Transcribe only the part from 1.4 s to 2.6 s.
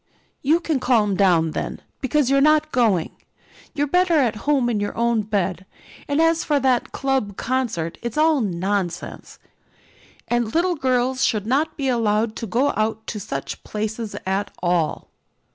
then, because you're